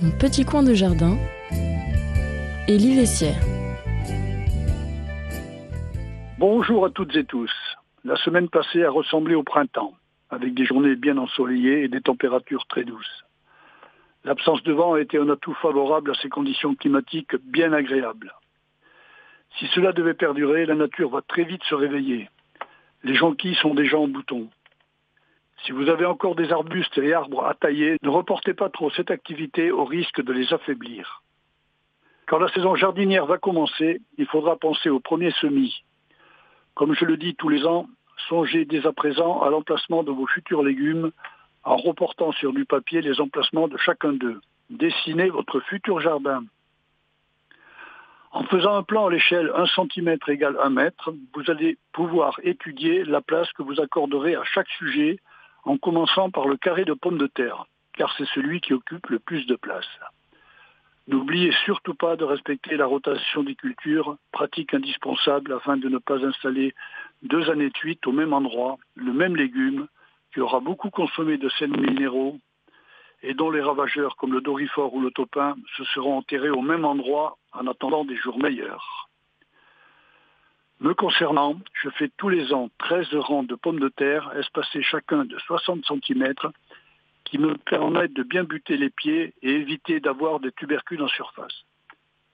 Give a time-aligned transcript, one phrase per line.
[0.00, 1.18] Mon petit coin de jardin,
[2.68, 3.40] Élie Vessière.
[6.38, 7.50] Bonjour à toutes et tous.
[8.04, 9.94] La semaine passée a ressemblé au printemps,
[10.30, 13.24] avec des journées bien ensoleillées et des températures très douces.
[14.22, 18.32] L'absence de vent a été un atout favorable à ces conditions climatiques bien agréables.
[19.58, 22.30] Si cela devait perdurer, la nature va très vite se réveiller.
[23.02, 24.48] Les jonquilles sont déjà en bouton.
[25.64, 29.10] Si vous avez encore des arbustes et arbres à tailler, ne reportez pas trop cette
[29.10, 31.22] activité au risque de les affaiblir.
[32.26, 35.82] Quand la saison jardinière va commencer, il faudra penser au premier semis.
[36.74, 37.88] Comme je le dis tous les ans,
[38.28, 41.10] songez dès à présent à l'emplacement de vos futurs légumes
[41.64, 44.40] en reportant sur du papier les emplacements de chacun d'eux.
[44.70, 46.44] Dessinez votre futur jardin.
[48.30, 53.04] En faisant un plan à l'échelle 1 cm égale 1 mètre, vous allez pouvoir étudier
[53.04, 55.18] la place que vous accorderez à chaque sujet
[55.68, 59.18] en commençant par le carré de pommes de terre, car c'est celui qui occupe le
[59.18, 59.88] plus de place.
[61.08, 66.24] N'oubliez surtout pas de respecter la rotation des cultures, pratique indispensable afin de ne pas
[66.24, 66.74] installer
[67.22, 69.88] deux années de suite au même endroit le même légume
[70.32, 72.38] qui aura beaucoup consommé de sels minéraux
[73.22, 76.86] et dont les ravageurs comme le dorifort ou le topin se seront enterrés au même
[76.86, 78.97] endroit en attendant des jours meilleurs.
[80.80, 85.24] Me concernant, je fais tous les ans 13 rangs de pommes de terre espacés chacun
[85.24, 86.34] de 60 cm
[87.24, 91.64] qui me permettent de bien buter les pieds et éviter d'avoir des tubercules en surface.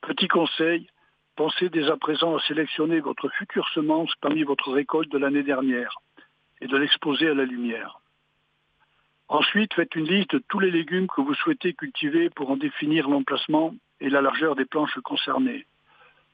[0.00, 0.88] Petit conseil,
[1.36, 5.94] pensez dès à présent à sélectionner votre future semence parmi votre récolte de l'année dernière
[6.60, 8.00] et de l'exposer à la lumière.
[9.28, 13.08] Ensuite, faites une liste de tous les légumes que vous souhaitez cultiver pour en définir
[13.08, 15.64] l'emplacement et la largeur des planches concernées.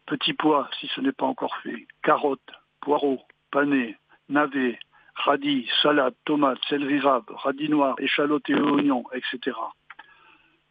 [0.09, 2.41] Petits pois, si ce n'est pas encore fait, carottes,
[2.81, 3.21] poireaux,
[3.51, 3.95] panais,
[4.31, 4.79] navets,
[5.15, 9.55] radis, salades, tomates, céleri rave, radis noirs, échalotes et oignons, etc.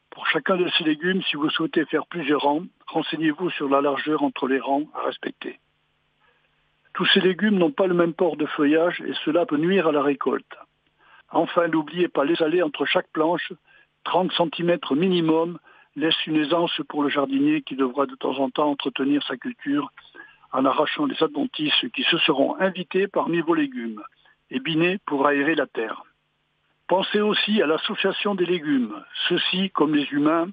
[0.10, 4.24] Pour chacun de ces légumes, si vous souhaitez faire plusieurs rangs, renseignez-vous sur la largeur
[4.24, 5.60] entre les rangs à respecter.
[6.96, 9.92] Tous ces légumes n'ont pas le même port de feuillage et cela peut nuire à
[9.92, 10.58] la récolte.
[11.30, 13.54] Enfin, n'oubliez pas les allées entre chaque planche,
[14.04, 15.60] 30 cm minimum,
[15.98, 19.92] laisse une aisance pour le jardinier qui devra de temps en temps entretenir sa culture
[20.54, 24.02] en arrachant les adventices qui se seront invités parmi vos légumes
[24.52, 26.04] et binés pour aérer la terre.
[26.88, 29.04] Pensez aussi à l'association des légumes.
[29.28, 30.48] Ceux-ci, comme les humains,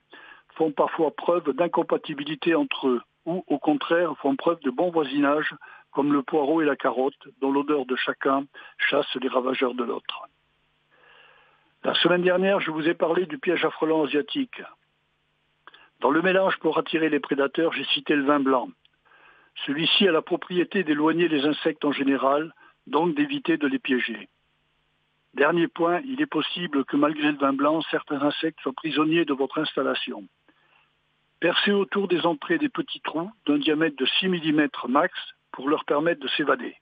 [0.54, 5.54] font parfois preuve d'incompatibilité entre eux ou, au contraire, font preuve de bon voisinage,
[5.92, 8.44] comme le poireau et la carotte, dont l'odeur de chacun
[8.78, 10.26] chasse les ravageurs de l'autre.
[11.84, 14.60] La semaine dernière, je vous ai parlé du piège à frelons asiatique.
[16.04, 18.68] Dans le mélange pour attirer les prédateurs, j'ai cité le vin blanc.
[19.64, 22.52] Celui-ci a la propriété d'éloigner les insectes en général,
[22.86, 24.28] donc d'éviter de les piéger.
[25.32, 29.32] Dernier point, il est possible que malgré le vin blanc, certains insectes soient prisonniers de
[29.32, 30.24] votre installation.
[31.40, 35.18] Percez autour des entrées des petits trous d'un diamètre de 6 mm max
[35.52, 36.76] pour leur permettre de s'évader.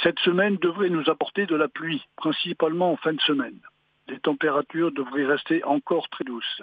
[0.00, 3.58] Cette semaine devrait nous apporter de la pluie, principalement en fin de semaine.
[4.06, 6.62] Les températures devraient rester encore très douces.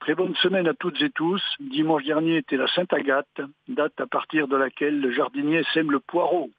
[0.00, 1.42] Très bonne semaine à toutes et tous.
[1.58, 6.50] Dimanche dernier était la Sainte-Agathe, date à partir de laquelle le jardinier sème le poireau,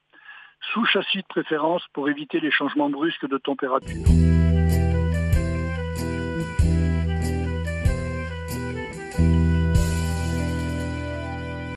[0.72, 4.37] sous châssis de préférence pour éviter les changements brusques de température.